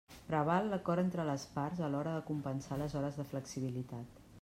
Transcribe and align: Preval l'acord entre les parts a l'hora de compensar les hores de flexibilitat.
Preval 0.29 0.69
l'acord 0.71 1.01
entre 1.03 1.27
les 1.31 1.45
parts 1.59 1.85
a 1.89 1.93
l'hora 1.97 2.17
de 2.19 2.27
compensar 2.31 2.83
les 2.85 3.01
hores 3.03 3.23
de 3.23 3.31
flexibilitat. 3.37 4.25